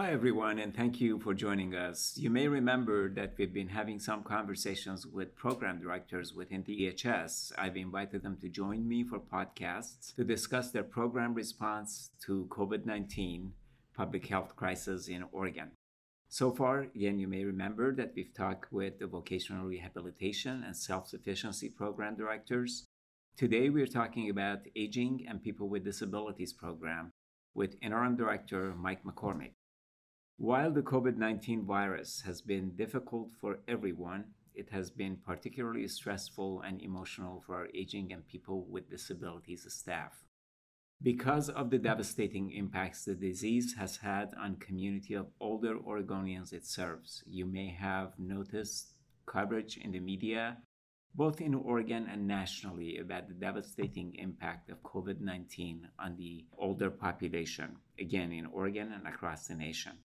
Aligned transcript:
Hi, 0.00 0.12
everyone, 0.12 0.58
and 0.58 0.74
thank 0.74 0.98
you 0.98 1.18
for 1.18 1.34
joining 1.34 1.74
us. 1.74 2.14
You 2.16 2.30
may 2.30 2.48
remember 2.48 3.10
that 3.10 3.34
we've 3.36 3.52
been 3.52 3.68
having 3.68 3.98
some 3.98 4.22
conversations 4.22 5.06
with 5.06 5.36
program 5.36 5.78
directors 5.78 6.32
within 6.32 6.64
DHS. 6.64 7.52
I've 7.58 7.76
invited 7.76 8.22
them 8.22 8.38
to 8.40 8.48
join 8.48 8.88
me 8.88 9.04
for 9.04 9.20
podcasts 9.20 10.14
to 10.16 10.24
discuss 10.24 10.70
their 10.70 10.84
program 10.84 11.34
response 11.34 12.12
to 12.24 12.46
COVID 12.48 12.86
19 12.86 13.52
public 13.94 14.26
health 14.26 14.56
crisis 14.56 15.08
in 15.08 15.26
Oregon. 15.32 15.72
So 16.30 16.50
far, 16.50 16.86
again, 16.94 17.18
you 17.18 17.28
may 17.28 17.44
remember 17.44 17.94
that 17.96 18.14
we've 18.16 18.32
talked 18.32 18.72
with 18.72 19.00
the 19.00 19.06
vocational 19.06 19.66
rehabilitation 19.66 20.64
and 20.64 20.74
self 20.74 21.08
sufficiency 21.08 21.68
program 21.68 22.16
directors. 22.16 22.86
Today, 23.36 23.68
we're 23.68 23.86
talking 23.86 24.30
about 24.30 24.60
Aging 24.74 25.26
and 25.28 25.42
People 25.42 25.68
with 25.68 25.84
Disabilities 25.84 26.54
program 26.54 27.12
with 27.54 27.76
Interim 27.82 28.16
Director 28.16 28.74
Mike 28.78 29.04
McCormick. 29.04 29.52
While 30.42 30.72
the 30.72 30.80
COVID 30.80 31.18
19 31.18 31.66
virus 31.66 32.22
has 32.22 32.40
been 32.40 32.70
difficult 32.70 33.28
for 33.38 33.58
everyone, 33.68 34.24
it 34.54 34.70
has 34.70 34.90
been 34.90 35.18
particularly 35.18 35.86
stressful 35.86 36.62
and 36.62 36.80
emotional 36.80 37.42
for 37.44 37.56
our 37.56 37.68
aging 37.74 38.10
and 38.14 38.26
people 38.26 38.64
with 38.64 38.88
disabilities 38.88 39.66
staff. 39.68 40.24
Because 41.02 41.50
of 41.50 41.68
the 41.68 41.76
devastating 41.76 42.52
impacts 42.52 43.04
the 43.04 43.14
disease 43.14 43.74
has 43.74 43.98
had 43.98 44.32
on 44.40 44.56
community 44.56 45.12
of 45.12 45.26
older 45.40 45.76
Oregonians 45.76 46.54
it 46.54 46.64
serves, 46.64 47.22
you 47.26 47.44
may 47.44 47.68
have 47.68 48.18
noticed 48.18 48.94
coverage 49.26 49.76
in 49.76 49.90
the 49.90 50.00
media, 50.00 50.56
both 51.14 51.42
in 51.42 51.54
Oregon 51.54 52.08
and 52.10 52.26
nationally, 52.26 52.96
about 52.96 53.28
the 53.28 53.34
devastating 53.34 54.14
impact 54.14 54.70
of 54.70 54.82
COVID 54.82 55.20
19 55.20 55.86
on 55.98 56.16
the 56.16 56.46
older 56.56 56.88
population, 56.90 57.76
again 57.98 58.32
in 58.32 58.46
Oregon 58.46 58.90
and 58.90 59.06
across 59.06 59.46
the 59.46 59.54
nation. 59.54 59.98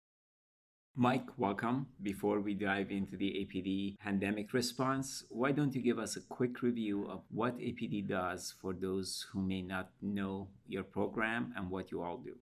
Mike, 0.94 1.28
welcome. 1.38 1.86
Before 2.02 2.38
we 2.40 2.52
dive 2.52 2.90
into 2.90 3.16
the 3.16 3.30
APD 3.30 3.98
pandemic 3.98 4.52
response, 4.52 5.24
why 5.30 5.50
don't 5.50 5.74
you 5.74 5.80
give 5.80 5.98
us 5.98 6.16
a 6.16 6.20
quick 6.20 6.60
review 6.60 7.08
of 7.08 7.22
what 7.30 7.56
APD 7.56 8.06
does 8.06 8.54
for 8.60 8.74
those 8.74 9.24
who 9.32 9.40
may 9.40 9.62
not 9.62 9.88
know 10.02 10.48
your 10.68 10.82
program 10.82 11.54
and 11.56 11.70
what 11.70 11.90
you 11.90 12.02
all 12.02 12.18
do? 12.18 12.36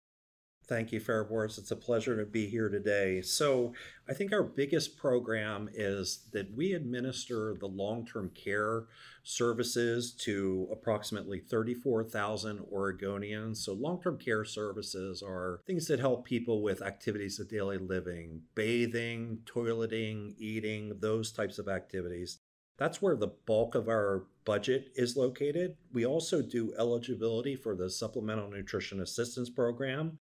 Thank 0.71 0.93
you, 0.93 1.01
Fariborz. 1.01 1.57
It's 1.57 1.71
a 1.71 1.75
pleasure 1.75 2.15
to 2.15 2.25
be 2.25 2.47
here 2.47 2.69
today. 2.69 3.19
So, 3.19 3.73
I 4.07 4.13
think 4.13 4.31
our 4.31 4.41
biggest 4.41 4.97
program 4.97 5.69
is 5.73 6.29
that 6.31 6.55
we 6.55 6.71
administer 6.71 7.57
the 7.59 7.67
long 7.67 8.05
term 8.05 8.31
care 8.33 8.85
services 9.21 10.13
to 10.21 10.69
approximately 10.71 11.39
34,000 11.39 12.59
Oregonians. 12.73 13.57
So, 13.57 13.73
long 13.73 14.01
term 14.01 14.17
care 14.17 14.45
services 14.45 15.21
are 15.21 15.59
things 15.67 15.87
that 15.87 15.99
help 15.99 16.23
people 16.23 16.63
with 16.63 16.81
activities 16.81 17.37
of 17.41 17.49
daily 17.49 17.77
living, 17.77 18.43
bathing, 18.55 19.39
toileting, 19.43 20.35
eating, 20.37 20.93
those 21.01 21.33
types 21.33 21.59
of 21.59 21.67
activities. 21.67 22.39
That's 22.77 23.01
where 23.01 23.17
the 23.17 23.33
bulk 23.45 23.75
of 23.75 23.89
our 23.89 24.23
budget 24.45 24.93
is 24.95 25.17
located. 25.17 25.75
We 25.91 26.05
also 26.05 26.41
do 26.41 26.73
eligibility 26.79 27.57
for 27.57 27.75
the 27.75 27.89
Supplemental 27.89 28.49
Nutrition 28.49 29.01
Assistance 29.01 29.49
Program, 29.49 30.17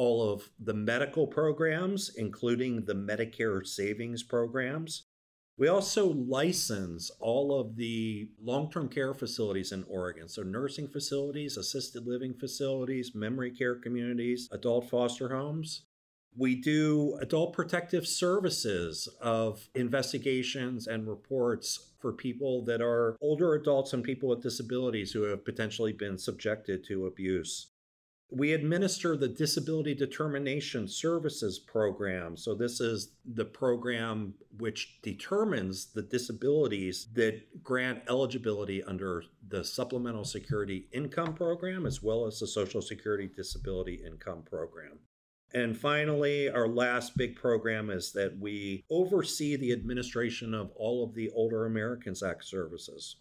all 0.00 0.32
of 0.32 0.48
the 0.58 0.72
medical 0.72 1.26
programs, 1.26 2.10
including 2.16 2.86
the 2.86 2.94
Medicare 2.94 3.66
savings 3.66 4.22
programs. 4.22 5.02
We 5.58 5.68
also 5.68 6.06
license 6.06 7.10
all 7.20 7.60
of 7.60 7.76
the 7.76 8.30
long 8.42 8.70
term 8.70 8.88
care 8.88 9.12
facilities 9.12 9.72
in 9.72 9.84
Oregon. 9.86 10.26
So, 10.26 10.42
nursing 10.42 10.88
facilities, 10.88 11.58
assisted 11.58 12.06
living 12.06 12.32
facilities, 12.32 13.14
memory 13.14 13.50
care 13.50 13.74
communities, 13.74 14.48
adult 14.52 14.88
foster 14.88 15.28
homes. 15.28 15.82
We 16.34 16.54
do 16.54 17.18
adult 17.20 17.52
protective 17.52 18.06
services 18.06 19.06
of 19.20 19.68
investigations 19.74 20.86
and 20.86 21.06
reports 21.06 21.90
for 22.00 22.14
people 22.14 22.64
that 22.64 22.80
are 22.80 23.18
older 23.20 23.52
adults 23.52 23.92
and 23.92 24.02
people 24.02 24.30
with 24.30 24.42
disabilities 24.42 25.12
who 25.12 25.24
have 25.24 25.44
potentially 25.44 25.92
been 25.92 26.16
subjected 26.16 26.84
to 26.84 27.04
abuse. 27.04 27.66
We 28.32 28.52
administer 28.52 29.16
the 29.16 29.28
Disability 29.28 29.94
Determination 29.94 30.86
Services 30.86 31.58
Program. 31.58 32.36
So, 32.36 32.54
this 32.54 32.80
is 32.80 33.12
the 33.24 33.44
program 33.44 34.34
which 34.58 35.00
determines 35.02 35.86
the 35.86 36.02
disabilities 36.02 37.08
that 37.14 37.62
grant 37.62 38.02
eligibility 38.08 38.82
under 38.84 39.24
the 39.48 39.64
Supplemental 39.64 40.24
Security 40.24 40.86
Income 40.92 41.34
Program 41.34 41.86
as 41.86 42.02
well 42.02 42.26
as 42.26 42.38
the 42.38 42.46
Social 42.46 42.80
Security 42.80 43.28
Disability 43.34 44.02
Income 44.06 44.42
Program. 44.48 45.00
And 45.52 45.76
finally, 45.76 46.48
our 46.48 46.68
last 46.68 47.16
big 47.16 47.34
program 47.34 47.90
is 47.90 48.12
that 48.12 48.38
we 48.38 48.84
oversee 48.88 49.56
the 49.56 49.72
administration 49.72 50.54
of 50.54 50.70
all 50.76 51.02
of 51.02 51.14
the 51.14 51.30
Older 51.30 51.66
Americans 51.66 52.22
Act 52.22 52.44
services. 52.44 53.16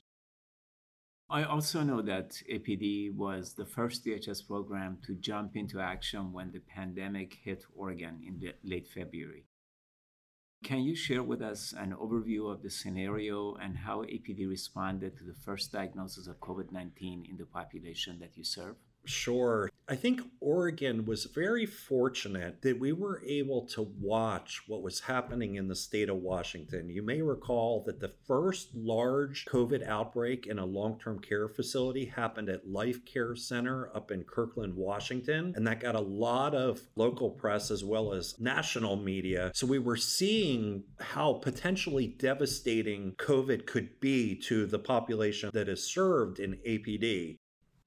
I 1.32 1.44
also 1.44 1.84
know 1.84 2.02
that 2.02 2.42
APD 2.52 3.14
was 3.14 3.54
the 3.54 3.66
first 3.66 4.04
DHS 4.04 4.48
program 4.48 4.98
to 5.06 5.14
jump 5.14 5.56
into 5.56 5.80
action 5.80 6.34
when 6.34 6.52
the 6.52 6.60
pandemic 6.60 7.38
hit 7.44 7.66
Oregon 7.76 8.20
in 8.26 8.52
late 8.64 8.88
February. 8.88 9.46
Can 10.64 10.82
you 10.82 10.96
share 10.96 11.22
with 11.22 11.42
us 11.42 11.74
an 11.78 11.94
overview 11.94 12.52
of 12.52 12.64
the 12.64 12.70
scenario 12.72 13.56
and 13.62 13.78
how 13.78 14.02
APD 14.02 14.50
responded 14.50 15.18
to 15.18 15.24
the 15.24 15.36
first 15.46 15.72
diagnosis 15.72 16.26
of 16.26 16.40
COVID 16.40 16.72
19 16.72 17.28
in 17.30 17.38
the 17.38 17.46
population 17.46 18.18
that 18.20 18.36
you 18.36 18.44
serve? 18.44 18.76
Sure. 19.06 19.70
I 19.92 19.96
think 19.96 20.22
Oregon 20.40 21.08
was 21.08 21.26
very 21.26 21.66
fortunate 21.66 22.62
that 22.62 22.80
we 22.80 22.94
were 22.94 23.24
able 23.26 23.66
to 23.70 23.92
watch 24.00 24.62
what 24.68 24.84
was 24.84 25.00
happening 25.00 25.56
in 25.56 25.68
the 25.68 25.76
state 25.76 26.10
of 26.10 26.18
Washington. 26.18 26.92
You 26.92 27.02
may 27.02 27.24
recall 27.24 27.82
that 27.88 28.00
the 28.00 28.14
first 28.28 28.76
large 28.76 29.46
COVID 29.46 29.88
outbreak 29.88 30.46
in 30.46 30.60
a 30.60 30.66
long 30.66 31.00
term 31.00 31.18
care 31.18 31.50
facility 31.50 32.06
happened 32.06 32.50
at 32.50 32.70
Life 32.70 33.04
Care 33.04 33.36
Center 33.36 33.90
up 33.96 34.12
in 34.12 34.26
Kirkland, 34.26 34.76
Washington. 34.76 35.54
And 35.56 35.66
that 35.66 35.80
got 35.80 35.96
a 35.96 36.00
lot 36.00 36.54
of 36.54 36.82
local 36.96 37.32
press 37.32 37.72
as 37.72 37.84
well 37.84 38.14
as 38.14 38.36
national 38.40 38.96
media. 38.96 39.52
So 39.56 39.66
we 39.66 39.80
were 39.80 39.98
seeing 39.98 40.84
how 41.00 41.34
potentially 41.34 42.06
devastating 42.06 43.16
COVID 43.18 43.66
could 43.66 44.00
be 44.00 44.36
to 44.42 44.68
the 44.68 44.78
population 44.78 45.50
that 45.54 45.68
is 45.68 45.84
served 45.84 46.38
in 46.38 46.60
APD. 46.68 47.38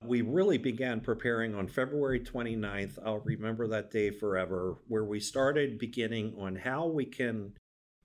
We 0.04 0.22
really 0.22 0.58
began 0.58 1.00
preparing 1.00 1.54
on 1.54 1.68
February 1.68 2.20
29th. 2.20 2.98
I'll 3.04 3.20
remember 3.20 3.66
that 3.68 3.90
day 3.90 4.10
forever, 4.10 4.76
where 4.88 5.04
we 5.04 5.20
started 5.20 5.78
beginning 5.78 6.34
on 6.38 6.56
how 6.56 6.86
we 6.86 7.04
can 7.04 7.52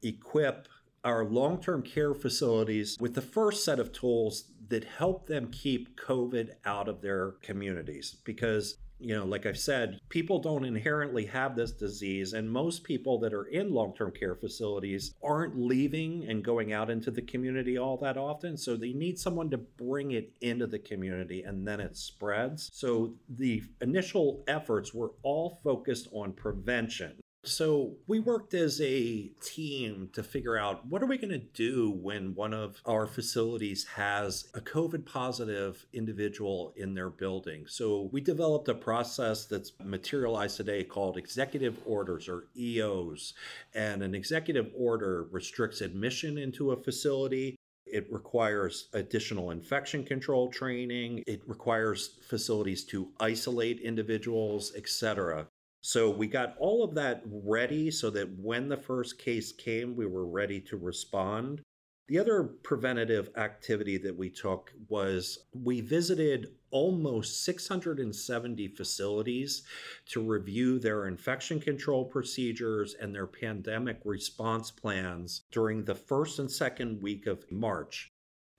equip 0.03 0.68
our 1.03 1.25
long 1.25 1.62
term 1.62 1.81
care 1.81 2.13
facilities 2.13 2.97
with 3.00 3.13
the 3.13 3.22
first 3.22 3.63
set 3.63 3.80
of 3.80 3.91
tools 3.91 4.52
that 4.69 4.84
help 4.84 5.28
them 5.28 5.50
keep 5.52 6.00
COVID 6.00 6.52
out 6.66 6.88
of 6.88 7.02
their 7.02 7.31
communities. 7.41 8.18
Because 8.25 8.78
you 9.00 9.16
know, 9.16 9.25
like 9.25 9.46
I've 9.46 9.58
said, 9.58 10.00
people 10.09 10.40
don't 10.40 10.66
inherently 10.66 11.25
have 11.25 11.56
this 11.56 11.72
disease, 11.72 12.34
and 12.34 12.50
most 12.50 12.84
people 12.84 13.19
that 13.19 13.34
are 13.34 13.46
in 13.46 13.72
long 13.72 13.94
term 13.96 14.12
care 14.12 14.35
facilities 14.35 15.13
aren't 15.24 15.58
leaving 15.58 16.28
and 16.28 16.44
going 16.44 16.74
out 16.74 16.90
into 16.90 17.12
the 17.12 17.22
community 17.22 17.78
all 17.78 17.97
that 17.97 18.18
often. 18.18 18.58
So 18.58 18.75
they 18.75 18.94
need 18.94 19.19
someone 19.19 19.50
to 19.52 19.58
bring 19.58 20.12
it 20.12 20.31
into 20.41 20.68
the 20.68 20.80
community 20.80 21.44
and 21.44 21.68
then 21.68 21.80
it 21.80 21.96
spreads. 21.96 22.69
So 22.74 23.13
the 23.30 23.63
initial 23.81 24.44
efforts 24.47 24.94
were 24.94 25.12
all 25.24 25.59
focused 25.64 26.08
on 26.12 26.34
prevention. 26.34 27.19
So 27.47 27.94
we 28.08 28.19
worked 28.19 28.53
as 28.53 28.81
a 28.81 29.31
team 29.41 30.09
to 30.13 30.22
figure 30.22 30.58
out 30.58 30.85
what 30.85 31.02
are 31.02 31.06
we 31.06 31.18
going 31.18 31.31
to 31.31 31.38
do 31.38 31.90
when 31.90 32.35
one 32.35 32.53
of 32.53 32.81
our 32.85 33.08
facilities 33.08 33.85
has 33.96 34.50
a 34.53 34.59
COVID 34.59 35.06
positive 35.06 35.85
individual 35.94 36.74
in 36.75 36.94
their 36.94 37.09
building. 37.09 37.66
So 37.68 38.09
we 38.12 38.19
developed 38.19 38.68
a 38.68 38.74
process 38.74 39.46
that's 39.46 39.72
materialized 39.81 40.58
today 40.58 40.84
called 40.84 41.18
executive 41.18 41.78
orders 41.85 42.28
or 42.28 42.47
EOs. 42.58 43.34
And 43.73 44.03
an 44.03 44.14
executive 44.14 44.70
order 44.76 45.28
restricts 45.32 45.79
admission 45.79 46.38
into 46.38 46.72
a 46.72 46.84
facility 46.84 47.55
it 47.90 48.05
requires 48.11 48.90
additional 48.91 49.52
infection 49.52 50.03
control 50.03 50.49
training. 50.49 51.23
It 51.26 51.41
requires 51.47 52.20
facilities 52.28 52.84
to 52.85 53.08
isolate 53.22 53.79
individuals, 53.79 54.73
etc. 54.76 55.47
So 55.82 56.09
we 56.09 56.28
got 56.28 56.56
all 56.59 56.84
of 56.84 56.96
that 56.96 57.22
ready 57.26 57.91
so 57.91 58.09
that 58.09 58.38
when 58.40 58.68
the 58.68 58.78
first 58.78 59.18
case 59.18 59.52
came, 59.52 59.96
we 59.96 60.06
were 60.06 60.26
ready 60.26 60.59
to 60.62 60.78
respond. 60.78 61.62
The 62.08 62.20
other 62.20 62.44
preventative 62.44 63.29
activity 63.35 63.97
that 63.97 64.18
we 64.18 64.29
took 64.29 64.72
was 64.88 65.40
we 65.53 65.82
visited 65.82 66.47
almost 66.72 67.44
670 67.44 68.70
facilities 68.70 69.64
to 70.08 70.22
review 70.22 70.79
their 70.79 71.08
infection 71.08 71.59
control 71.59 72.06
procedures 72.06 72.94
and 72.94 73.14
their 73.14 73.28
pandemic 73.28 74.00
response 74.06 74.72
plans 74.72 75.44
during 75.52 75.84
the 75.84 75.96
first 75.96 76.40
and 76.40 76.50
second 76.50 77.02
week 77.02 77.28
of 77.28 77.50
March. 77.52 78.09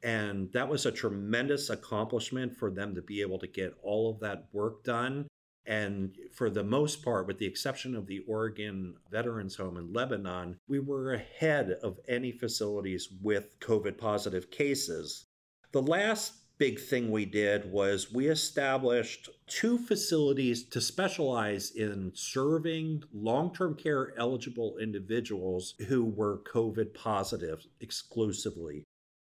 And 0.03 0.53
that 0.53 0.69
was 0.69 0.87
a 0.87 0.93
tremendous 0.93 1.71
accomplishment 1.71 2.55
for 2.55 2.71
them 2.71 2.95
to 2.95 3.03
be 3.03 3.21
able 3.21 3.39
to 3.39 3.47
get 3.47 3.75
all 3.83 4.11
of 4.11 4.21
that 4.21 4.49
work 4.53 4.85
done 4.85 5.28
And 5.69 6.17
for 6.33 6.49
the 6.49 6.65
most 6.65 7.05
part, 7.05 7.27
with 7.27 7.37
the 7.37 7.47
exception 7.47 7.95
of 7.95 8.07
the 8.07 8.21
Oregon 8.27 8.95
Veterans 9.11 9.57
Home 9.57 9.77
in 9.77 9.93
Lebanon, 9.93 10.59
we 10.67 10.79
were 10.79 11.13
ahead 11.13 11.73
of 11.83 12.01
any 12.09 12.33
facilities 12.33 13.11
with 13.23 13.61
COVID 13.61 13.99
positive 13.99 14.51
cases. 14.51 15.27
The 15.73 15.83
last 15.83 16.33
big 16.57 16.81
thing 16.81 17.11
we 17.11 17.27
did 17.27 17.71
was 17.71 18.11
we 18.11 18.29
established 18.29 19.29
two 19.47 19.77
facilities 19.77 20.65
to 20.71 20.81
specialize 20.81 21.71
in 21.73 22.13
serving 22.15 23.03
long 23.13 23.53
term 23.55 23.75
care 23.77 24.15
eligible 24.19 24.79
individuals 24.79 25.75
who 25.87 26.03
were 26.03 26.43
COVID 26.51 26.95
positive 26.95 27.67
exclusively. 27.81 28.85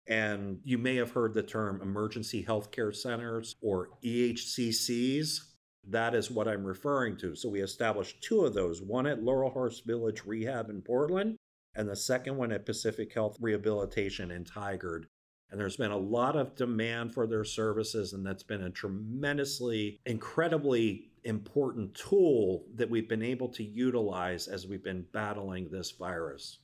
And 0.06 0.58
you 0.64 0.78
may 0.78 0.96
have 0.96 1.10
heard 1.10 1.34
the 1.34 1.42
term 1.42 1.82
emergency 1.82 2.42
healthcare 2.42 2.94
centers 2.94 3.54
or 3.60 3.90
EHCCs. 4.02 5.49
That 5.88 6.14
is 6.14 6.30
what 6.30 6.48
I'm 6.48 6.64
referring 6.64 7.16
to. 7.18 7.34
So 7.34 7.48
we 7.48 7.62
established 7.62 8.22
two 8.22 8.44
of 8.44 8.54
those 8.54 8.82
one 8.82 9.06
at 9.06 9.22
Laurelhurst 9.22 9.84
Village 9.84 10.24
Rehab 10.24 10.70
in 10.70 10.82
Portland, 10.82 11.36
and 11.74 11.88
the 11.88 11.96
second 11.96 12.36
one 12.36 12.52
at 12.52 12.66
Pacific 12.66 13.12
Health 13.12 13.36
Rehabilitation 13.40 14.30
in 14.30 14.44
Tigard. 14.44 15.04
And 15.50 15.58
there's 15.58 15.76
been 15.76 15.90
a 15.90 15.96
lot 15.96 16.36
of 16.36 16.54
demand 16.54 17.12
for 17.12 17.26
their 17.26 17.44
services, 17.44 18.12
and 18.12 18.24
that's 18.24 18.44
been 18.44 18.62
a 18.62 18.70
tremendously, 18.70 19.98
incredibly 20.06 21.10
important 21.24 21.94
tool 21.94 22.66
that 22.76 22.88
we've 22.88 23.08
been 23.08 23.22
able 23.22 23.48
to 23.48 23.64
utilize 23.64 24.46
as 24.46 24.66
we've 24.66 24.84
been 24.84 25.04
battling 25.12 25.68
this 25.70 25.90
virus. 25.90 26.58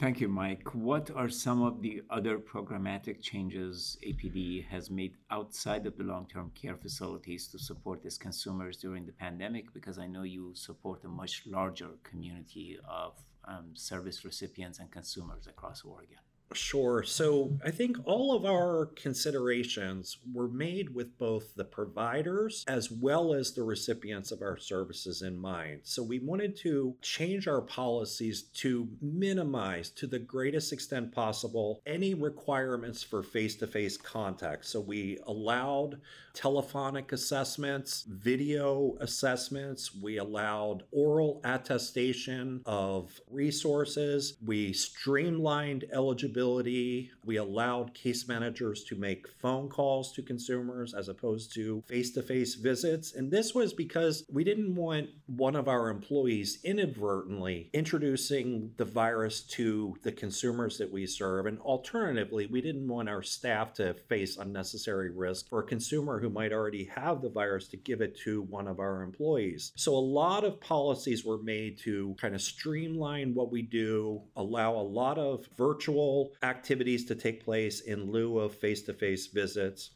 Thank 0.00 0.20
you, 0.20 0.28
Mike. 0.28 0.74
What 0.74 1.10
are 1.14 1.28
some 1.28 1.62
of 1.62 1.80
the 1.80 2.02
other 2.10 2.38
programmatic 2.38 3.22
changes 3.22 3.96
APD 4.04 4.66
has 4.66 4.90
made 4.90 5.14
outside 5.30 5.86
of 5.86 5.96
the 5.96 6.02
long 6.02 6.26
term 6.26 6.50
care 6.54 6.76
facilities 6.76 7.46
to 7.48 7.58
support 7.60 8.04
its 8.04 8.18
consumers 8.18 8.76
during 8.76 9.06
the 9.06 9.12
pandemic? 9.12 9.72
Because 9.72 9.98
I 9.98 10.08
know 10.08 10.24
you 10.24 10.52
support 10.54 11.04
a 11.04 11.08
much 11.08 11.42
larger 11.46 11.90
community 12.02 12.76
of 12.88 13.12
um, 13.44 13.70
service 13.74 14.24
recipients 14.24 14.80
and 14.80 14.90
consumers 14.90 15.46
across 15.46 15.84
Oregon. 15.84 16.18
Sure. 16.52 17.02
So 17.02 17.58
I 17.64 17.70
think 17.70 17.96
all 18.04 18.34
of 18.34 18.44
our 18.44 18.86
considerations 18.94 20.18
were 20.32 20.48
made 20.48 20.94
with 20.94 21.18
both 21.18 21.54
the 21.56 21.64
providers 21.64 22.64
as 22.68 22.90
well 22.90 23.34
as 23.34 23.52
the 23.52 23.62
recipients 23.62 24.30
of 24.30 24.40
our 24.40 24.56
services 24.56 25.22
in 25.22 25.36
mind. 25.36 25.80
So 25.82 26.02
we 26.02 26.20
wanted 26.20 26.56
to 26.58 26.94
change 27.02 27.48
our 27.48 27.62
policies 27.62 28.42
to 28.54 28.88
minimize 29.00 29.90
to 29.90 30.06
the 30.06 30.18
greatest 30.18 30.72
extent 30.72 31.12
possible 31.12 31.80
any 31.86 32.14
requirements 32.14 33.02
for 33.02 33.22
face 33.22 33.56
to 33.56 33.66
face 33.66 33.96
contact. 33.96 34.66
So 34.66 34.80
we 34.80 35.18
allowed 35.26 36.00
telephonic 36.34 37.12
assessments, 37.12 38.04
video 38.08 38.96
assessments, 39.00 39.94
we 39.94 40.18
allowed 40.18 40.82
oral 40.90 41.40
attestation 41.44 42.60
of 42.66 43.20
resources, 43.30 44.36
we 44.44 44.72
streamlined 44.72 45.84
eligibility 45.92 47.10
we 47.24 47.36
allowed 47.36 47.94
case 47.94 48.28
managers 48.28 48.84
to 48.84 48.96
make 48.96 49.28
phone 49.28 49.68
calls 49.68 50.12
to 50.12 50.22
consumers 50.22 50.94
as 50.94 51.08
opposed 51.08 51.54
to 51.54 51.82
face 51.86 52.10
to 52.12 52.22
face 52.22 52.54
visits. 52.54 53.14
And 53.14 53.30
this 53.30 53.54
was 53.54 53.72
because 53.72 54.24
we 54.32 54.44
didn't 54.44 54.74
want 54.74 55.08
one 55.26 55.56
of 55.56 55.68
our 55.68 55.88
employees 55.88 56.58
inadvertently 56.64 57.70
introducing 57.72 58.72
the 58.76 58.84
virus 58.84 59.42
to 59.42 59.96
the 60.02 60.12
consumers 60.12 60.78
that 60.78 60.92
we 60.92 61.06
serve. 61.06 61.46
And 61.46 61.58
alternatively, 61.60 62.46
we 62.46 62.60
didn't 62.60 62.88
want 62.88 63.08
our 63.08 63.22
staff 63.22 63.72
to 63.74 63.94
face 63.94 64.36
unnecessary 64.36 65.10
risk 65.10 65.48
for 65.48 65.60
a 65.60 65.66
consumer 65.66 66.20
who 66.24 66.30
might 66.30 66.54
already 66.54 66.84
have 66.84 67.20
the 67.20 67.28
virus 67.28 67.68
to 67.68 67.76
give 67.76 68.00
it 68.00 68.18
to 68.20 68.40
one 68.40 68.66
of 68.66 68.80
our 68.80 69.02
employees. 69.02 69.72
So 69.76 69.94
a 69.94 69.98
lot 69.98 70.42
of 70.42 70.58
policies 70.58 71.22
were 71.22 71.42
made 71.42 71.78
to 71.80 72.16
kind 72.18 72.34
of 72.34 72.40
streamline 72.40 73.34
what 73.34 73.52
we 73.52 73.60
do, 73.60 74.22
allow 74.36 74.72
a 74.72 74.80
lot 74.80 75.18
of 75.18 75.46
virtual 75.54 76.32
activities 76.42 77.04
to 77.06 77.14
take 77.14 77.44
place 77.44 77.82
in 77.82 78.10
lieu 78.10 78.38
of 78.38 78.54
face 78.54 78.80
to 78.84 78.94
face 78.94 79.26
visits. 79.26 79.90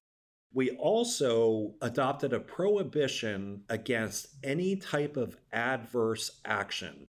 We 0.53 0.73
also 0.73 1.73
adopted 1.81 2.35
a 2.35 2.41
prohibition 2.41 3.63
against 3.71 4.27
any 4.45 4.77
type 4.77 5.17
of 5.17 5.39
adverse 5.51 6.43
action 6.45 7.07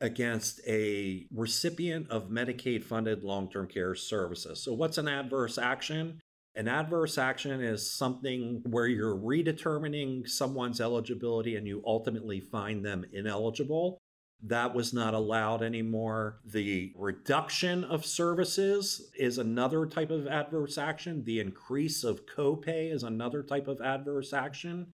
against 0.00 0.60
a 0.66 1.26
recipient 1.34 2.10
of 2.10 2.30
Medicaid 2.30 2.82
funded 2.82 3.22
long 3.22 3.50
term 3.50 3.68
care 3.68 3.94
services. 3.94 4.62
So, 4.62 4.72
what's 4.72 4.98
an 4.98 5.06
adverse 5.06 5.58
action? 5.58 6.20
An 6.54 6.68
adverse 6.68 7.16
action 7.16 7.62
is 7.62 7.90
something 7.90 8.62
where 8.66 8.86
you're 8.86 9.16
redetermining 9.16 10.28
someone's 10.28 10.82
eligibility 10.82 11.56
and 11.56 11.66
you 11.66 11.82
ultimately 11.86 12.40
find 12.40 12.84
them 12.84 13.06
ineligible. 13.12 13.98
That 14.42 14.74
was 14.74 14.92
not 14.92 15.14
allowed 15.14 15.62
anymore. 15.62 16.40
The 16.44 16.92
reduction 16.96 17.84
of 17.84 18.04
services 18.04 19.10
is 19.16 19.38
another 19.38 19.86
type 19.86 20.10
of 20.10 20.26
adverse 20.26 20.76
action. 20.76 21.24
The 21.24 21.40
increase 21.40 22.04
of 22.04 22.26
copay 22.26 22.92
is 22.92 23.02
another 23.02 23.42
type 23.42 23.68
of 23.68 23.80
adverse 23.80 24.34
action. 24.34 24.92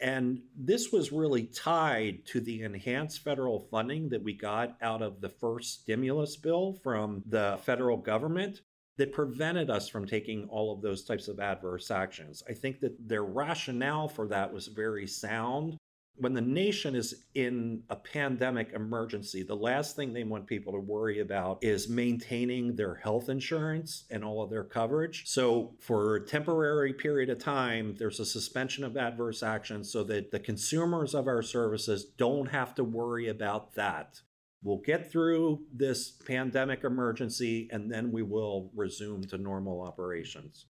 And 0.00 0.40
this 0.56 0.90
was 0.90 1.12
really 1.12 1.44
tied 1.44 2.24
to 2.26 2.40
the 2.40 2.62
enhanced 2.62 3.22
federal 3.22 3.60
funding 3.70 4.08
that 4.08 4.22
we 4.22 4.32
got 4.32 4.76
out 4.80 5.02
of 5.02 5.20
the 5.20 5.28
first 5.28 5.82
stimulus 5.82 6.36
bill 6.36 6.78
from 6.82 7.22
the 7.26 7.58
federal 7.62 7.98
government 7.98 8.60
that 8.96 9.12
prevented 9.12 9.70
us 9.70 9.88
from 9.88 10.06
taking 10.06 10.46
all 10.48 10.72
of 10.72 10.82
those 10.82 11.04
types 11.04 11.28
of 11.28 11.40
adverse 11.40 11.90
actions. 11.90 12.42
I 12.48 12.52
think 12.52 12.80
that 12.80 13.08
their 13.08 13.24
rationale 13.24 14.08
for 14.08 14.28
that 14.28 14.52
was 14.52 14.68
very 14.68 15.06
sound 15.06 15.78
when 16.16 16.32
the 16.32 16.40
nation 16.40 16.94
is 16.94 17.24
in 17.34 17.82
a 17.90 17.96
pandemic 17.96 18.72
emergency, 18.72 19.42
the 19.42 19.56
last 19.56 19.96
thing 19.96 20.12
they 20.12 20.22
want 20.22 20.46
people 20.46 20.72
to 20.72 20.78
worry 20.78 21.20
about 21.20 21.58
is 21.62 21.88
maintaining 21.88 22.76
their 22.76 22.94
health 22.94 23.28
insurance 23.28 24.04
and 24.10 24.24
all 24.24 24.42
of 24.42 24.50
their 24.50 24.64
coverage. 24.64 25.24
So, 25.26 25.74
for 25.80 26.16
a 26.16 26.24
temporary 26.24 26.92
period 26.92 27.30
of 27.30 27.38
time, 27.38 27.96
there's 27.98 28.20
a 28.20 28.26
suspension 28.26 28.84
of 28.84 28.96
adverse 28.96 29.42
action 29.42 29.82
so 29.82 30.04
that 30.04 30.30
the 30.30 30.38
consumers 30.38 31.14
of 31.14 31.26
our 31.26 31.42
services 31.42 32.04
don't 32.16 32.46
have 32.46 32.74
to 32.76 32.84
worry 32.84 33.28
about 33.28 33.74
that. 33.74 34.20
We'll 34.64 34.78
get 34.78 35.12
through 35.12 35.60
this 35.70 36.10
pandemic 36.10 36.84
emergency 36.84 37.68
and 37.70 37.92
then 37.92 38.10
we 38.10 38.22
will 38.22 38.70
resume 38.74 39.24
to 39.24 39.36
normal 39.36 39.82
operations. 39.82 40.64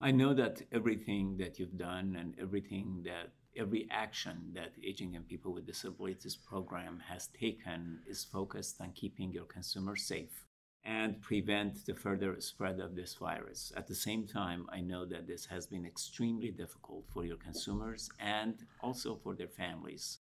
I 0.00 0.10
know 0.10 0.34
that 0.34 0.62
everything 0.72 1.36
that 1.38 1.60
you've 1.60 1.78
done 1.78 2.16
and 2.18 2.34
everything 2.40 3.04
that 3.04 3.30
every 3.56 3.86
action 3.92 4.50
that 4.54 4.72
Aging 4.84 5.14
and 5.14 5.28
People 5.28 5.52
with 5.52 5.64
Disabilities 5.64 6.34
program 6.34 7.00
has 7.08 7.28
taken 7.28 8.00
is 8.04 8.24
focused 8.24 8.80
on 8.80 8.90
keeping 8.92 9.30
your 9.30 9.44
consumers 9.44 10.02
safe 10.02 10.46
and 10.84 11.22
prevent 11.22 11.86
the 11.86 11.94
further 11.94 12.40
spread 12.40 12.80
of 12.80 12.96
this 12.96 13.14
virus. 13.14 13.72
At 13.76 13.86
the 13.86 13.94
same 13.94 14.26
time, 14.26 14.66
I 14.72 14.80
know 14.80 15.04
that 15.06 15.28
this 15.28 15.46
has 15.46 15.68
been 15.68 15.86
extremely 15.86 16.50
difficult 16.50 17.04
for 17.12 17.24
your 17.24 17.36
consumers 17.36 18.10
and 18.18 18.54
also 18.80 19.20
for 19.22 19.36
their 19.36 19.48
families. 19.48 20.18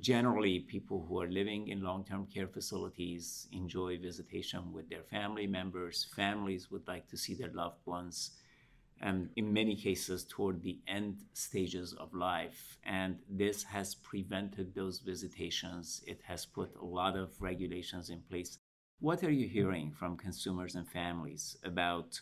Generally, 0.00 0.60
people 0.60 1.04
who 1.08 1.20
are 1.20 1.28
living 1.28 1.68
in 1.68 1.82
long 1.82 2.04
term 2.04 2.26
care 2.26 2.48
facilities 2.48 3.48
enjoy 3.52 3.98
visitation 3.98 4.72
with 4.72 4.88
their 4.88 5.02
family 5.02 5.46
members. 5.46 6.06
Families 6.16 6.70
would 6.70 6.86
like 6.88 7.08
to 7.08 7.16
see 7.16 7.34
their 7.34 7.52
loved 7.52 7.84
ones 7.86 8.32
and 9.02 9.28
in 9.34 9.52
many 9.52 9.74
cases 9.74 10.24
toward 10.24 10.62
the 10.62 10.78
end 10.86 11.24
stages 11.34 11.92
of 11.94 12.14
life. 12.14 12.78
And 12.84 13.18
this 13.28 13.64
has 13.64 13.96
prevented 13.96 14.74
those 14.74 15.00
visitations. 15.00 16.02
It 16.06 16.20
has 16.24 16.46
put 16.46 16.74
a 16.80 16.84
lot 16.84 17.16
of 17.16 17.30
regulations 17.40 18.10
in 18.10 18.20
place. 18.20 18.58
What 19.00 19.24
are 19.24 19.32
you 19.32 19.48
hearing 19.48 19.90
from 19.90 20.16
consumers 20.16 20.76
and 20.76 20.88
families 20.88 21.56
about 21.64 22.20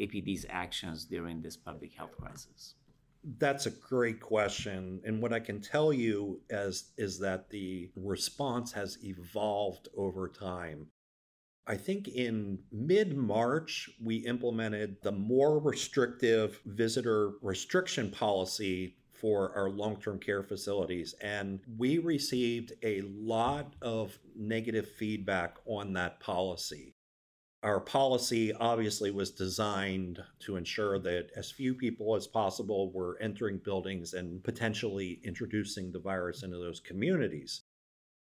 APD's 0.00 0.46
actions 0.48 1.04
during 1.04 1.42
this 1.42 1.56
public 1.56 1.92
health 1.94 2.16
crisis? 2.16 2.74
That's 3.38 3.66
a 3.66 3.70
great 3.70 4.20
question. 4.20 5.00
And 5.04 5.22
what 5.22 5.32
I 5.32 5.40
can 5.40 5.60
tell 5.60 5.92
you 5.92 6.40
is, 6.50 6.92
is 6.96 7.18
that 7.20 7.50
the 7.50 7.90
response 7.94 8.72
has 8.72 8.98
evolved 9.04 9.88
over 9.96 10.28
time. 10.28 10.88
I 11.66 11.76
think 11.76 12.08
in 12.08 12.58
mid 12.72 13.16
March, 13.16 13.88
we 14.02 14.16
implemented 14.16 14.96
the 15.02 15.12
more 15.12 15.60
restrictive 15.60 16.60
visitor 16.66 17.34
restriction 17.40 18.10
policy 18.10 18.96
for 19.12 19.56
our 19.56 19.70
long 19.70 20.00
term 20.00 20.18
care 20.18 20.42
facilities. 20.42 21.14
And 21.22 21.60
we 21.78 21.98
received 21.98 22.72
a 22.82 23.02
lot 23.02 23.74
of 23.80 24.18
negative 24.34 24.90
feedback 24.90 25.56
on 25.64 25.92
that 25.92 26.18
policy. 26.18 26.91
Our 27.62 27.80
policy 27.80 28.52
obviously 28.52 29.10
was 29.12 29.30
designed 29.30 30.22
to 30.40 30.56
ensure 30.56 30.98
that 30.98 31.30
as 31.36 31.50
few 31.50 31.74
people 31.74 32.16
as 32.16 32.26
possible 32.26 32.90
were 32.90 33.18
entering 33.20 33.58
buildings 33.58 34.14
and 34.14 34.42
potentially 34.42 35.20
introducing 35.22 35.92
the 35.92 36.00
virus 36.00 36.42
into 36.42 36.58
those 36.58 36.80
communities 36.80 37.62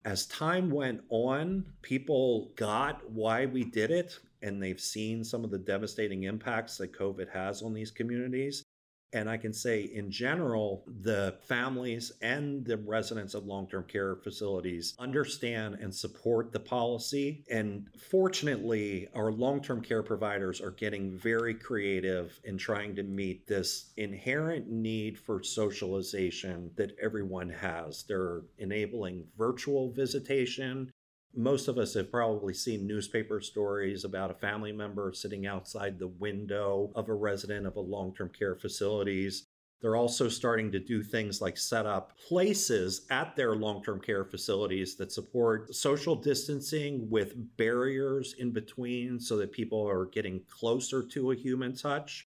as 0.05 0.27
time 0.27 0.71
went 0.71 1.01
on, 1.11 1.65
people 1.83 2.53
got 2.57 3.09
why 3.11 3.47
we 3.47 3.65
did 3.65 3.91
it 3.91 4.19
and 4.43 4.61
they've 4.61 4.81
seen 4.81 5.23
some 5.23 5.45
of 5.45 5.51
the 5.51 5.59
devastating 5.59 6.25
impacts 6.25 6.77
that 6.79 6.93
COVID 6.93 7.29
has 7.31 7.63
on 7.63 7.73
these 7.73 7.93
communities. 7.93 8.65
And 9.13 9.29
I 9.29 9.37
can 9.37 9.53
say, 9.53 9.83
in 9.83 10.11
general, 10.11 10.85
the 11.03 11.37
families 11.47 12.13
and 12.23 12.65
the 12.65 12.79
residents 12.79 13.35
of 13.35 13.47
long 13.47 13.69
term 13.69 13.85
care 13.85 14.17
facilities 14.17 14.95
understand 14.99 15.77
and 15.77 15.95
support 15.95 16.53
the 16.53 16.61
policy. 16.61 17.45
And 17.51 17.89
fortunately, 18.11 19.09
our 19.15 19.31
long 19.31 19.63
term 19.63 19.83
care 19.83 20.03
providers 20.03 20.61
are 20.61 20.71
getting 20.71 21.19
very 21.19 21.55
creative 21.55 22.41
in 22.45 22.57
trying 22.57 22.97
to 22.97 23.03
meet 23.03 23.47
this 23.47 23.91
inherent 23.97 24.71
need 24.71 25.19
for 25.19 25.43
socialization 25.43 26.71
that 26.77 26.97
everyone 27.01 27.51
has. 27.51 28.05
They're 28.09 28.43
enabling 28.59 29.27
virtual 29.37 29.91
visitation 29.91 30.91
most 31.35 31.69
of 31.69 31.79
us 31.79 31.95
have 31.95 32.11
probably 32.11 32.55
seen 32.55 32.87
newspaper 32.87 33.41
stories 33.41 34.05
about 34.05 34.31
a 34.31 34.35
family 34.35 34.73
member 34.73 35.13
sitting 35.13 35.47
outside 35.47 35.99
the 35.99 36.09
window 36.09 36.93
of 36.95 37.09
a 37.09 37.15
resident 37.15 37.67
of 37.67 37.77
a 37.77 37.81
long 37.81 38.15
term 38.15 38.31
care 38.37 38.55
facilities. 38.55 39.47
They're 39.81 39.97
also 39.97 40.29
starting 40.29 40.71
to 40.73 40.79
do 40.79 41.03
things 41.03 41.41
like 41.41 41.57
set 41.57 41.87
up 41.87 42.13
places 42.29 43.07
at 43.11 43.35
their 43.35 43.57
long 43.57 43.83
term 43.83 44.01
care 44.01 44.25
facilities 44.25 44.95
that 44.97 45.11
support 45.11 45.75
social 45.75 46.15
distancing 46.15 47.11
with 47.11 47.35
barriers 47.57 48.35
in 48.39 48.53
between 48.53 49.19
so 49.19 49.37
that 49.39 49.53
people 49.53 49.89
are 49.89 50.07
getting 50.07 50.43
closer 50.49 51.03
to 51.03 51.33
a 51.33 51.37
human 51.37 51.75
touch. 51.75 52.29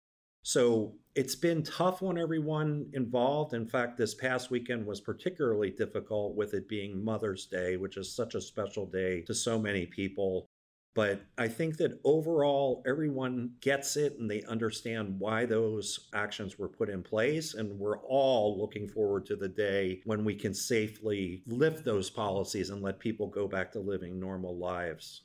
So 0.44 0.96
it's 1.18 1.36
been 1.36 1.64
tough 1.64 2.04
on 2.04 2.16
everyone 2.16 2.86
involved. 2.94 3.56
In 3.56 3.66
fact, 3.66 3.98
this 3.98 4.14
past 4.14 4.52
weekend 4.52 4.86
was 4.86 5.02
particularly 5.02 5.72
difficult 5.72 6.36
with 6.36 6.54
it 6.54 6.70
being 6.70 7.04
Mother's 7.04 7.48
Day, 7.48 7.76
which 7.76 7.98
is 7.98 8.16
such 8.16 8.36
a 8.36 8.42
special 8.42 8.86
day 8.86 9.24
to 9.24 9.34
so 9.34 9.58
many 9.58 9.88
people. 9.88 10.46
But 10.94 11.22
I 11.40 11.48
think 11.48 11.78
that 11.78 12.00
overall, 12.04 12.84
everyone 12.86 13.54
gets 13.62 13.98
it 13.98 14.20
and 14.20 14.30
they 14.30 14.44
understand 14.44 15.20
why 15.20 15.48
those 15.48 16.08
actions 16.14 16.60
were 16.60 16.70
put 16.70 16.88
in 16.88 17.02
place. 17.02 17.56
And 17.56 17.80
we're 17.80 17.98
all 17.98 18.60
looking 18.60 18.88
forward 18.88 19.26
to 19.26 19.36
the 19.36 19.50
day 19.50 20.02
when 20.06 20.24
we 20.24 20.36
can 20.36 20.54
safely 20.54 21.42
lift 21.48 21.84
those 21.84 22.12
policies 22.12 22.70
and 22.70 22.84
let 22.84 23.00
people 23.00 23.26
go 23.26 23.48
back 23.48 23.72
to 23.72 23.80
living 23.80 24.20
normal 24.20 24.56
lives. 24.56 25.24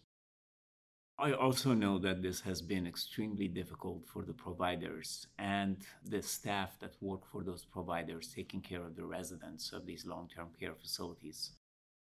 I 1.23 1.35
also 1.35 1.73
know 1.73 2.01
that 2.01 2.21
this 2.21 2.41
has 2.41 2.61
been 2.61 2.85
extremely 2.85 3.47
difficult 3.47 4.09
for 4.09 4.25
the 4.25 4.33
providers 4.33 5.29
and 5.39 5.77
the 6.05 6.21
staff 6.21 6.81
that 6.81 7.01
work 7.01 7.25
for 7.31 7.45
those 7.45 7.65
providers 7.65 8.33
taking 8.35 8.61
care 8.61 8.85
of 8.85 8.97
the 8.97 9.05
residents 9.05 9.73
of 9.73 9.87
these 9.87 10.05
long 10.05 10.29
term 10.35 10.49
care 10.59 10.75
facilities. 10.75 11.53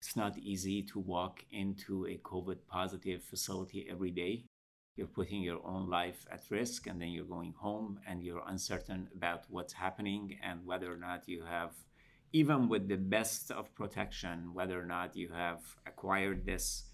It's 0.00 0.16
not 0.16 0.38
easy 0.38 0.82
to 0.84 0.98
walk 0.98 1.44
into 1.52 2.06
a 2.06 2.16
COVID 2.16 2.60
positive 2.66 3.22
facility 3.22 3.86
every 3.90 4.10
day. 4.10 4.46
You're 4.96 5.06
putting 5.18 5.42
your 5.42 5.60
own 5.66 5.90
life 5.90 6.24
at 6.32 6.44
risk, 6.48 6.86
and 6.86 6.98
then 6.98 7.08
you're 7.08 7.26
going 7.26 7.52
home 7.58 8.00
and 8.08 8.22
you're 8.22 8.48
uncertain 8.48 9.10
about 9.14 9.44
what's 9.50 9.74
happening 9.74 10.38
and 10.42 10.64
whether 10.64 10.90
or 10.90 10.96
not 10.96 11.28
you 11.28 11.44
have, 11.44 11.72
even 12.32 12.70
with 12.70 12.88
the 12.88 12.96
best 12.96 13.50
of 13.50 13.74
protection, 13.74 14.54
whether 14.54 14.80
or 14.80 14.86
not 14.86 15.14
you 15.14 15.28
have 15.28 15.60
acquired 15.84 16.46
this 16.46 16.84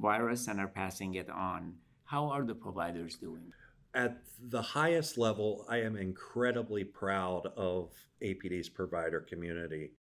virus 0.00 0.48
and 0.48 0.60
are 0.60 0.68
passing 0.68 1.14
it 1.14 1.28
on. 1.30 1.74
How 2.04 2.28
are 2.28 2.44
the 2.44 2.54
providers 2.54 3.16
doing? 3.16 3.52
At 3.94 4.22
the 4.48 4.62
highest 4.62 5.18
level, 5.18 5.64
I 5.68 5.78
am 5.78 5.96
incredibly 5.96 6.84
proud 6.84 7.46
of 7.56 7.92
APD's 8.22 8.68
provider 8.68 9.20
community. 9.20 9.92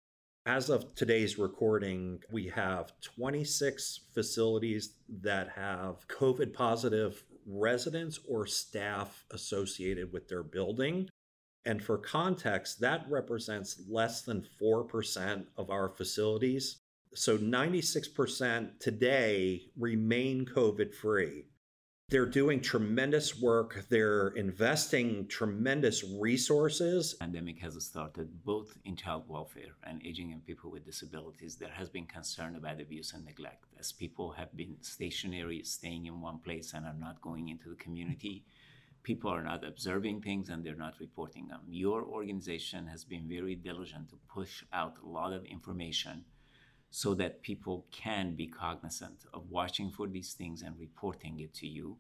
As 0.45 0.71
of 0.71 0.95
today's 0.95 1.39
recording, 1.39 2.21
we 2.31 2.47
have 2.49 2.93
26 3.01 4.01
facilities 4.15 4.95
that 5.23 5.49
have 5.57 6.07
COVID 6.09 6.53
positive 6.53 7.25
residents 7.47 8.21
or 8.29 8.47
staff 8.47 9.25
associated 9.33 10.13
with 10.13 10.29
their 10.29 10.43
building. 10.43 11.09
And 11.65 11.83
for 11.83 11.99
context, 11.99 12.81
that 12.81 13.07
represents 13.09 13.83
less 13.89 14.23
than 14.23 14.47
4% 14.63 15.47
of 15.57 15.71
our 15.71 15.89
facilities. 15.89 16.79
So 17.17 17.39
96% 17.39 18.79
today 18.79 19.71
remain 19.79 20.45
COVID 20.45 20.93
free. 20.93 21.47
They're 22.11 22.27
doing 22.27 22.61
tremendous 22.61 23.41
work. 23.41 23.87
They're 23.89 24.29
investing 24.37 25.27
tremendous 25.27 26.05
resources. 26.05 27.15
Pandemic 27.15 27.59
has 27.61 27.83
started 27.83 28.45
both 28.45 28.77
in 28.85 28.97
child 28.97 29.25
welfare 29.29 29.77
and 29.85 30.03
aging 30.05 30.31
and 30.33 30.45
people 30.45 30.71
with 30.71 30.85
disabilities. 30.85 31.57
There 31.57 31.71
has 31.71 31.89
been 31.89 32.05
concern 32.05 32.55
about 32.55 32.83
abuse 32.83 33.15
and 33.15 33.25
neglect 33.25 33.65
as 33.81 33.93
people 33.93 34.33
have 34.33 34.55
been 34.55 34.77
stationary, 34.83 35.63
staying 35.65 36.05
in 36.05 36.21
one 36.21 36.41
place 36.41 36.75
and 36.75 36.85
are 36.85 37.01
not 37.01 37.23
going 37.23 37.49
into 37.49 37.71
the 37.71 37.77
community. 37.77 38.45
People 39.05 39.31
are 39.31 39.43
not 39.43 39.67
observing 39.67 40.21
things 40.21 40.51
and 40.51 40.63
they're 40.63 40.77
not 40.77 41.01
reporting 41.01 41.49
them. 41.49 41.63
Your 41.67 42.05
organization 42.05 42.87
has 42.89 43.07
been 43.07 43.27
very 43.27 43.55
diligent 43.55 44.11
to 44.11 44.19
push 44.29 44.63
out 44.71 44.97
a 45.03 45.09
lot 45.09 45.33
of 45.33 45.47
information 45.47 46.27
so 46.97 47.13
that 47.13 47.43
people 47.43 47.85
can 47.91 48.35
be 48.35 48.47
cognizant 48.47 49.27
of 49.35 49.51
watching 49.51 49.91
for 49.91 50.07
these 50.07 50.33
things 50.33 50.63
and 50.63 50.75
reporting 50.79 51.39
it 51.41 51.53
to 51.53 51.67
you. 51.67 51.95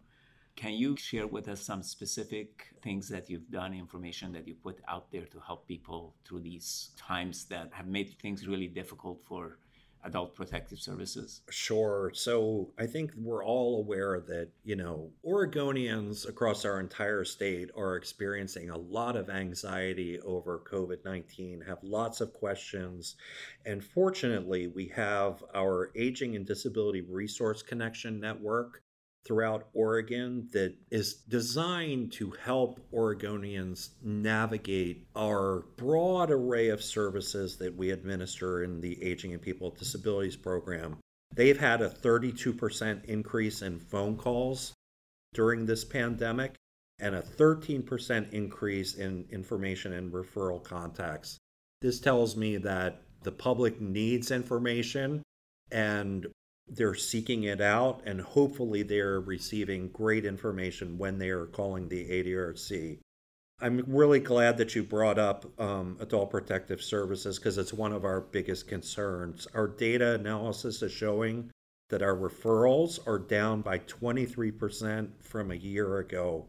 Can 0.56 0.72
you 0.72 0.96
share 0.96 1.26
with 1.26 1.48
us 1.48 1.60
some 1.60 1.82
specific 1.82 2.68
things 2.80 3.06
that 3.10 3.28
you've 3.28 3.50
done, 3.50 3.74
information 3.74 4.32
that 4.32 4.48
you 4.48 4.54
put 4.54 4.80
out 4.88 5.12
there 5.12 5.26
to 5.26 5.38
help 5.38 5.68
people 5.68 6.14
through 6.24 6.40
these 6.40 6.92
times 6.96 7.44
that 7.50 7.68
have 7.74 7.86
made 7.86 8.08
things 8.22 8.48
really 8.48 8.68
difficult 8.68 9.20
for 9.26 9.58
adult 10.06 10.34
protective 10.34 10.78
services? 10.78 11.42
Sure. 11.50 12.12
So 12.14 12.70
I 12.78 12.86
think 12.86 13.12
we're 13.16 13.44
all 13.44 13.80
aware 13.80 14.20
that, 14.28 14.48
you 14.64 14.76
know, 14.76 15.10
Oregonians 15.24 16.28
across 16.28 16.64
our 16.64 16.80
entire 16.80 17.24
state 17.24 17.70
are 17.76 17.96
experiencing 17.96 18.70
a 18.70 18.78
lot 18.78 19.16
of 19.16 19.28
anxiety 19.28 20.20
over 20.20 20.62
COVID 20.70 21.04
19, 21.04 21.62
have 21.66 21.78
lots 21.82 22.20
of 22.20 22.32
questions. 22.32 23.16
And 23.64 23.82
fortunately, 23.82 24.68
we 24.68 24.86
have 24.88 25.42
our 25.54 25.90
Aging 25.96 26.36
and 26.36 26.46
Disability 26.46 27.02
Resource 27.02 27.62
Connection 27.62 28.20
Network 28.20 28.82
throughout 29.26 29.68
Oregon 29.74 30.48
that 30.52 30.74
is 30.90 31.14
designed 31.14 32.12
to 32.12 32.30
help 32.30 32.80
Oregonians 32.92 33.90
navigate 34.02 35.08
our 35.16 35.64
broad 35.76 36.30
array 36.30 36.68
of 36.68 36.82
services 36.82 37.56
that 37.56 37.74
we 37.76 37.90
administer 37.90 38.62
in 38.62 38.80
the 38.80 39.02
Aging 39.02 39.32
and 39.32 39.42
People 39.42 39.70
with 39.70 39.80
Disabilities 39.80 40.36
program. 40.36 40.98
They've 41.34 41.58
had 41.58 41.82
a 41.82 41.90
32% 41.90 43.04
increase 43.06 43.62
in 43.62 43.80
phone 43.80 44.16
calls 44.16 44.72
during 45.34 45.66
this 45.66 45.84
pandemic 45.84 46.54
and 47.00 47.14
a 47.14 47.22
13% 47.22 48.32
increase 48.32 48.94
in 48.94 49.26
information 49.30 49.92
and 49.92 50.12
referral 50.12 50.62
contacts. 50.62 51.36
This 51.82 52.00
tells 52.00 52.36
me 52.36 52.56
that 52.58 53.02
the 53.22 53.32
public 53.32 53.80
needs 53.80 54.30
information 54.30 55.22
and 55.70 56.26
they're 56.68 56.94
seeking 56.94 57.44
it 57.44 57.60
out 57.60 58.02
and 58.04 58.20
hopefully 58.20 58.82
they're 58.82 59.20
receiving 59.20 59.88
great 59.88 60.24
information 60.24 60.98
when 60.98 61.18
they 61.18 61.30
are 61.30 61.46
calling 61.46 61.88
the 61.88 62.08
ADRC. 62.08 62.98
I'm 63.60 63.84
really 63.86 64.20
glad 64.20 64.58
that 64.58 64.74
you 64.74 64.82
brought 64.82 65.18
up 65.18 65.46
um, 65.58 65.96
adult 66.00 66.30
protective 66.30 66.82
services 66.82 67.38
because 67.38 67.56
it's 67.56 67.72
one 67.72 67.92
of 67.92 68.04
our 68.04 68.20
biggest 68.20 68.68
concerns. 68.68 69.46
Our 69.54 69.66
data 69.66 70.14
analysis 70.14 70.82
is 70.82 70.92
showing 70.92 71.50
that 71.88 72.02
our 72.02 72.16
referrals 72.16 72.98
are 73.06 73.18
down 73.18 73.62
by 73.62 73.78
23% 73.78 75.08
from 75.22 75.50
a 75.50 75.54
year 75.54 75.98
ago. 75.98 76.46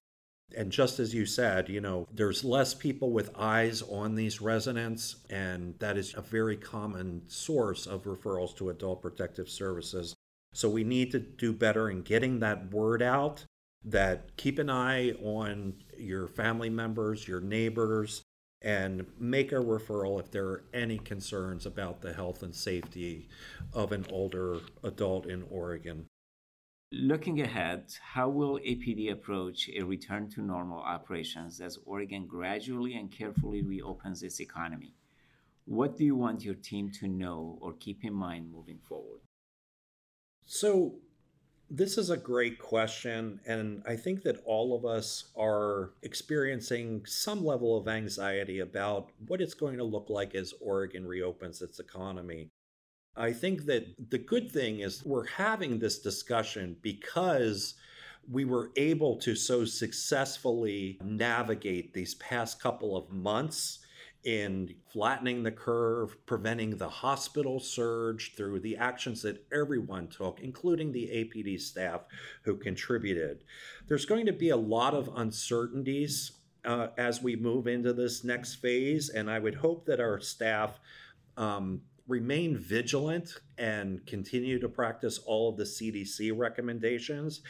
And 0.56 0.72
just 0.72 1.00
as 1.00 1.14
you 1.14 1.26
said, 1.26 1.68
you 1.70 1.82
know, 1.82 2.08
there's 2.12 2.44
less 2.44 2.74
people 2.74 3.12
with 3.12 3.36
eyes 3.36 3.82
on 3.82 4.16
these 4.16 4.42
residents, 4.42 5.18
and 5.30 5.76
that 5.80 5.98
is 5.98 6.14
a 6.16 6.22
very 6.22 6.56
common 6.56 7.24
source 7.28 7.86
of 7.86 8.04
referrals 8.04 8.56
to 8.58 8.70
adult 8.70 9.02
protective 9.02 9.50
services. 9.50 10.16
So 10.54 10.70
we 10.70 10.84
need 10.84 11.12
to 11.12 11.20
do 11.20 11.52
better 11.52 11.90
in 11.90 12.02
getting 12.02 12.40
that 12.40 12.72
word 12.72 13.02
out 13.02 13.44
that 13.84 14.36
keep 14.38 14.58
an 14.58 14.70
eye 14.70 15.12
on 15.24 15.74
your 15.98 16.28
family 16.28 16.70
members, 16.70 17.28
your 17.28 17.42
neighbors, 17.42 18.24
and 18.62 19.06
make 19.20 19.52
a 19.52 19.56
referral 19.56 20.20
if 20.20 20.32
there 20.32 20.46
are 20.46 20.64
any 20.74 20.98
concerns 20.98 21.66
about 21.66 22.02
the 22.02 22.14
health 22.14 22.42
and 22.42 22.56
safety 22.56 23.28
of 23.74 23.92
an 23.92 24.06
older 24.10 24.60
adult 24.84 25.28
in 25.28 25.44
Oregon. 25.52 26.08
Looking 26.92 27.42
ahead, 27.42 27.94
how 28.02 28.30
will 28.30 28.60
APD 28.60 29.12
approach 29.12 29.70
a 29.76 29.82
return 29.82 30.30
to 30.30 30.42
normal 30.42 30.80
operations 30.80 31.60
as 31.60 31.78
Oregon 31.86 32.26
gradually 32.26 32.96
and 32.96 33.12
carefully 33.12 33.62
reopens 33.62 34.24
its 34.24 34.40
economy? 34.40 34.96
What 35.66 35.98
do 35.98 36.06
you 36.06 36.16
want 36.16 36.46
your 36.46 36.56
team 36.56 36.90
to 37.02 37.10
know 37.10 37.58
or 37.60 37.74
keep 37.74 38.06
in 38.06 38.14
mind 38.14 38.54
moving 38.54 38.80
forward? 38.80 39.20
So, 40.46 40.96
this 41.70 41.98
is 41.98 42.10
a 42.10 42.16
great 42.16 42.58
question. 42.58 43.42
And 43.46 43.84
I 43.86 43.98
think 43.98 44.24
that 44.24 44.42
all 44.46 44.74
of 44.74 44.86
us 44.86 45.26
are 45.36 45.92
experiencing 46.04 47.06
some 47.06 47.44
level 47.44 47.78
of 47.78 47.90
anxiety 47.90 48.60
about 48.60 49.10
what 49.28 49.42
it's 49.42 49.54
going 49.54 49.76
to 49.76 49.84
look 49.84 50.10
like 50.10 50.36
as 50.36 50.54
Oregon 50.62 51.06
reopens 51.06 51.62
its 51.62 51.80
economy. 51.80 52.48
I 53.18 53.34
think 53.34 53.66
that 53.66 53.88
the 54.10 54.18
good 54.18 54.52
thing 54.52 54.82
is 54.82 55.04
we're 55.06 55.26
having 55.28 55.80
this 55.80 56.00
discussion 56.00 56.78
because 56.82 57.76
we 58.30 58.46
were 58.46 58.72
able 58.76 59.18
to 59.18 59.36
so 59.36 59.66
successfully 59.66 61.00
navigate 61.04 61.94
these 61.94 62.16
past 62.16 62.62
couple 62.62 62.96
of 62.96 63.10
months 63.10 63.80
in 64.24 64.76
flattening 64.92 65.42
the 65.42 65.52
curve, 65.52 66.18
preventing 66.26 66.72
the 66.72 66.90
hospital 66.90 67.60
surge 67.60 68.36
through 68.36 68.60
the 68.60 68.76
actions 68.76 69.22
that 69.22 69.46
everyone 69.54 70.08
took, 70.08 70.42
including 70.42 70.92
the 70.92 71.06
APD 71.06 71.60
staff 71.60 72.02
who 72.44 72.58
contributed. 72.58 73.44
There's 73.88 74.06
going 74.06 74.26
to 74.26 74.34
be 74.34 74.50
a 74.50 74.58
lot 74.58 74.94
of 74.94 75.10
uncertainties 75.16 76.34
uh, 76.66 76.88
as 76.98 77.22
we 77.22 77.38
move 77.38 77.68
into 77.68 77.94
this 77.94 78.26
next 78.26 78.56
phase, 78.56 79.10
and 79.10 79.30
I 79.30 79.40
would 79.40 79.56
hope 79.56 79.86
that 79.86 80.02
our 80.02 80.20
staff. 80.20 80.80
Um, 81.38 81.82
remain 82.08 82.58
vigilant 82.58 83.34
and 83.58 84.06
continue 84.06 84.60
to 84.60 84.70
practice 84.70 85.20
all 85.26 85.50
of 85.50 85.58
the 85.58 85.64
CDC 85.64 86.32
recommendations 86.38 87.42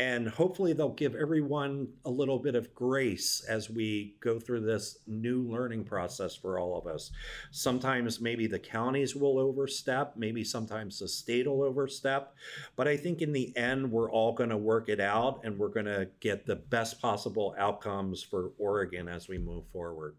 and 0.00 0.28
hopefully 0.28 0.72
they'll 0.72 0.88
give 0.88 1.14
everyone 1.14 1.86
a 2.06 2.10
little 2.10 2.38
bit 2.38 2.54
of 2.54 2.74
grace 2.74 3.44
as 3.46 3.68
we 3.68 4.16
go 4.20 4.40
through 4.40 4.62
this 4.62 4.96
new 5.06 5.42
learning 5.42 5.84
process 5.84 6.34
for 6.34 6.58
all 6.58 6.78
of 6.78 6.86
us. 6.86 7.10
Sometimes 7.50 8.18
maybe 8.18 8.46
the 8.46 8.58
counties 8.58 9.14
will 9.14 9.38
overstep, 9.38 10.16
maybe 10.16 10.42
sometimes 10.42 10.98
the 10.98 11.06
state 11.06 11.46
will 11.46 11.62
overstep, 11.62 12.34
but 12.76 12.88
I 12.88 12.96
think 12.96 13.20
in 13.20 13.34
the 13.34 13.54
end, 13.58 13.92
we're 13.92 14.10
all 14.10 14.32
going 14.32 14.48
to 14.48 14.56
work 14.56 14.88
it 14.88 15.00
out 15.00 15.42
and 15.44 15.58
we're 15.58 15.68
going 15.68 15.84
to 15.84 16.08
get 16.20 16.46
the 16.46 16.56
best 16.56 17.02
possible 17.02 17.54
outcomes 17.58 18.22
for 18.22 18.52
Oregon 18.58 19.06
as 19.06 19.28
we 19.28 19.36
move 19.36 19.66
forward. 19.70 20.16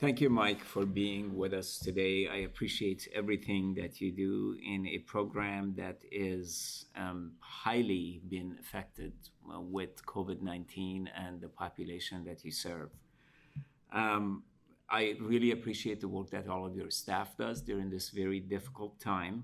Thank 0.00 0.20
you, 0.20 0.30
Mike, 0.30 0.62
for 0.62 0.86
being 0.86 1.36
with 1.36 1.52
us 1.52 1.76
today. 1.76 2.28
I 2.28 2.36
appreciate 2.50 3.08
everything 3.12 3.74
that 3.74 4.00
you 4.00 4.12
do 4.12 4.56
in 4.64 4.86
a 4.86 4.98
program 4.98 5.74
that 5.76 5.98
is 6.12 6.86
um, 6.94 7.32
highly 7.40 8.20
been 8.28 8.56
affected 8.60 9.12
uh, 9.52 9.60
with 9.60 10.06
COVID 10.06 10.40
19 10.40 11.10
and 11.16 11.40
the 11.40 11.48
population 11.48 12.24
that 12.26 12.44
you 12.44 12.52
serve. 12.52 12.90
Um, 13.92 14.44
I 14.88 15.16
really 15.20 15.50
appreciate 15.50 16.00
the 16.00 16.06
work 16.06 16.30
that 16.30 16.46
all 16.46 16.64
of 16.64 16.76
your 16.76 16.90
staff 16.90 17.36
does 17.36 17.60
during 17.60 17.90
this 17.90 18.10
very 18.10 18.38
difficult 18.38 19.00
time. 19.00 19.42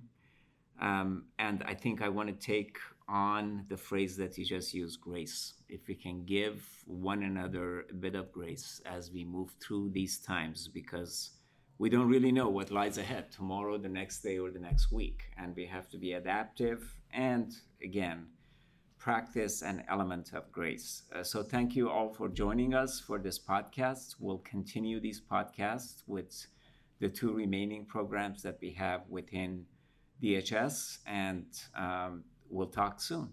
Um, 0.81 1.25
and 1.41 1.65
I 1.65 1.75
think 1.75 2.01
I 2.01 2.09
want 2.09 2.29
to 2.29 2.47
take 2.47 2.79
on 3.09 3.67
the 3.69 3.77
phrase 3.77 4.17
that 4.17 4.39
you 4.39 4.45
just 4.45 4.73
used 4.73 5.01
grace. 5.01 5.55
If 5.69 5.89
we 5.89 5.95
can 5.95 6.25
give 6.25 6.67
one 6.87 7.23
another 7.23 7.85
a 7.91 7.95
bit 7.95 8.15
of 8.15 8.33
grace 8.33 8.81
as 8.87 9.11
we 9.11 9.25
move 9.25 9.51
through 9.61 9.91
these 9.91 10.19
times, 10.19 10.69
because 10.69 11.31
we 11.79 11.91
don't 11.91 12.09
really 12.09 12.33
know 12.33 12.49
what 12.49 12.71
lies 12.71 12.99
ahead 12.99 13.31
tomorrow, 13.31 13.77
the 13.79 13.89
next 13.89 14.23
day, 14.23 14.39
or 14.39 14.51
the 14.51 14.61
next 14.61 14.93
week. 14.93 15.23
And 15.37 15.55
we 15.57 15.67
have 15.67 15.89
to 15.91 15.99
be 15.99 16.13
adaptive 16.13 16.95
and, 17.13 17.53
again, 17.83 18.27
practice 18.99 19.61
an 19.63 19.85
element 19.89 20.33
of 20.33 20.51
grace. 20.51 21.03
Uh, 21.15 21.23
so, 21.23 21.43
thank 21.43 21.77
you 21.77 21.91
all 21.91 22.15
for 22.15 22.29
joining 22.29 22.75
us 22.75 23.01
for 23.01 23.19
this 23.19 23.39
podcast. 23.39 24.15
We'll 24.19 24.39
continue 24.39 25.01
these 25.01 25.21
podcasts 25.21 26.03
with 26.07 26.47
the 27.01 27.09
two 27.09 27.33
remaining 27.33 27.85
programs 27.85 28.43
that 28.43 28.59
we 28.63 28.71
have 28.71 29.03
within 29.09 29.67
DHS 30.23 30.99
and 31.07 31.47
um, 31.77 32.25
We'll 32.55 32.69
talk 32.69 33.01
soon. 33.01 33.31